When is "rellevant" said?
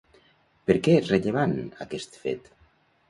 1.13-1.53